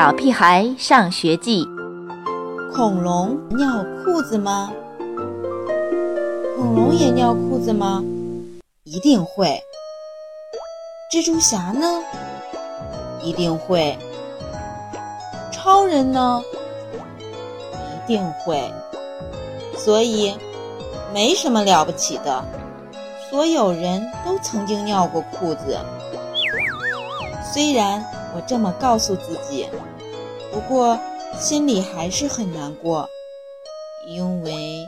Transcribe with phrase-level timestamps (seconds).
[0.00, 1.62] 小屁孩上学记》。
[2.72, 4.72] 恐龙尿裤子吗？
[6.56, 8.02] 恐龙也尿裤子吗？
[8.84, 9.60] 一定会。
[11.12, 12.02] 蜘蛛侠呢？
[13.22, 13.94] 一定会。
[15.52, 16.42] 超人呢？
[17.28, 18.72] 一定会。
[19.76, 20.34] 所以，
[21.12, 22.42] 没什么了不起的。
[23.28, 25.76] 所有人都曾经尿过裤子。
[27.52, 28.02] 虽然
[28.34, 29.68] 我这么告诉自己，
[30.52, 30.98] 不过
[31.38, 33.08] 心里还是很难过，
[34.06, 34.86] 因为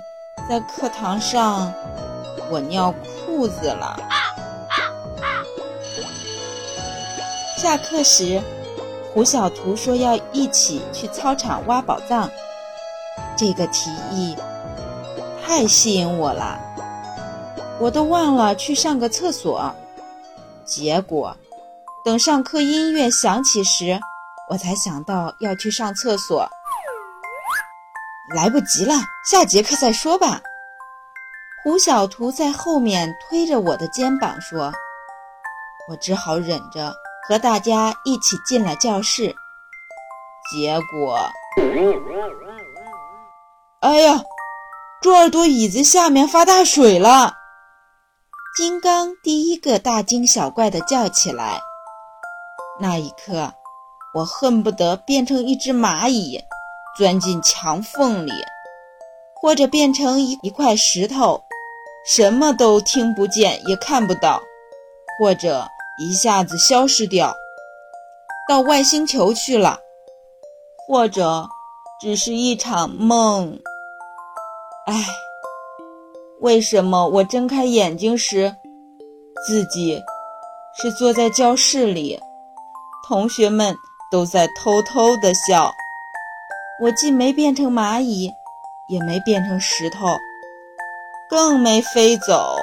[0.49, 1.73] 在课堂上
[2.51, 2.93] 我尿
[3.27, 3.99] 裤子了。
[7.57, 8.41] 下课时，
[9.13, 12.29] 胡小图说要一起去操场挖宝藏，
[13.37, 14.37] 这个提议
[15.45, 16.59] 太吸引我了，
[17.79, 19.73] 我都忘了去上个厕所，
[20.65, 21.37] 结果。
[22.05, 24.01] 等上课音乐响起时，
[24.51, 26.49] 我才想到要去上厕所，
[28.35, 30.41] 来不及了，下节课再说吧。
[31.63, 34.73] 胡小图在后面推着我的肩膀说
[35.89, 36.93] ：“我只好忍着，
[37.29, 39.33] 和大家一起进了教室。
[40.51, 41.17] 结果，
[43.79, 44.21] 哎呀，
[45.01, 47.35] 猪耳朵椅子下面发大水了！”
[48.59, 51.61] 金刚第一个大惊小怪地叫起来。
[52.81, 53.53] 那一刻，
[54.15, 56.43] 我恨不得变成一只蚂蚁，
[56.97, 58.33] 钻进墙缝里，
[59.41, 61.45] 或者变成一一块石头，
[62.07, 64.43] 什么都听不见也看不到，
[65.19, 65.69] 或者
[66.01, 67.35] 一下子消失掉，
[68.49, 69.79] 到外星球去了，
[70.89, 71.47] 或者
[72.01, 73.61] 只是一场梦。
[74.87, 75.05] 唉，
[76.41, 78.57] 为什么我睁开眼睛时，
[79.47, 80.03] 自己
[80.75, 82.19] 是坐在教室里？
[83.09, 83.77] 同学们
[84.11, 85.75] 都在偷偷的笑，
[86.81, 88.33] 我既没变成蚂蚁，
[88.89, 90.07] 也没变成石头，
[91.29, 92.57] 更没飞走。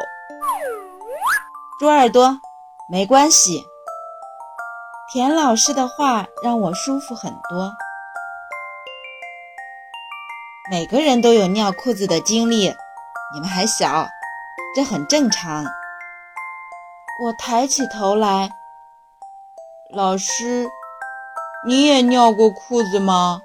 [1.78, 2.40] 猪耳朵，
[2.88, 3.66] 没关系。
[5.12, 7.74] 田老师的话让我舒服很多。
[10.72, 12.68] 每个人都有尿裤子的经历，
[13.34, 14.08] 你们还小，
[14.76, 15.66] 这很正常。
[17.22, 18.59] 我抬起头来。
[19.92, 20.70] 老师，
[21.66, 23.42] 你也尿过裤子吗？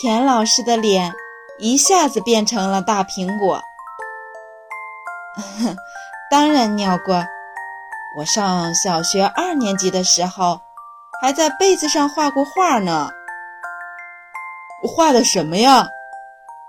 [0.00, 1.12] 田老师的脸
[1.58, 3.60] 一下子变成了大苹果。
[6.30, 7.26] 当然尿过，
[8.16, 10.60] 我上小学二年级的时候，
[11.20, 13.10] 还在被子上画过画呢。
[14.86, 15.88] 画的什么呀？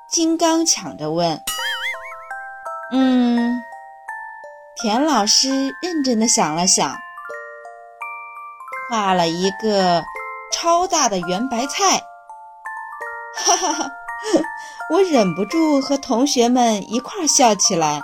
[0.09, 1.39] 金刚抢着问。
[2.91, 3.61] 嗯，
[4.81, 6.97] 田老师认真的想了想。
[8.89, 10.03] 画了一个
[10.51, 11.99] 超大的圆白菜，
[13.35, 13.91] 哈哈哈！
[14.91, 18.01] 我忍不住和同学们一块笑起来。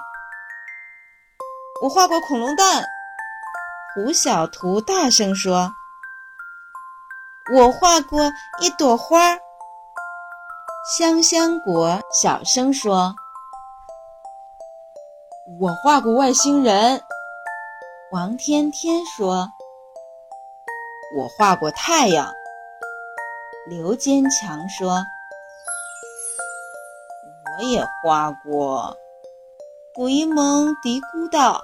[1.84, 2.84] 我画过恐龙蛋，
[3.94, 5.72] 胡小图大声说
[7.56, 9.38] ：“我画过一朵花。”
[10.98, 13.14] 香香果小声说
[15.62, 17.04] ：“我画过外星人。”
[18.12, 19.50] 王天天说。
[21.16, 22.32] 我画过太阳，
[23.68, 25.04] 刘坚强说
[27.58, 28.96] ：“我也画过。”
[29.96, 31.60] 古一萌嘀咕道：“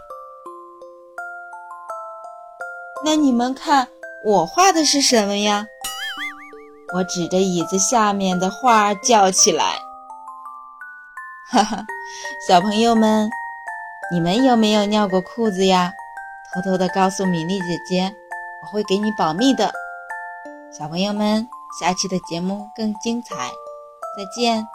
[3.06, 3.88] 那你们看
[4.26, 5.68] 我画的是什么呀？”
[6.96, 9.78] 我指着椅子下面的画叫起来
[11.54, 11.86] ：“哈哈，
[12.48, 13.30] 小朋友们，
[14.12, 15.94] 你们有没有尿过裤子呀？
[16.52, 18.16] 偷偷的告诉米粒姐姐。”
[18.66, 19.72] 我会给你保密的，
[20.72, 21.48] 小朋友们，
[21.80, 23.36] 下期的节目更精彩，
[24.18, 24.66] 再见。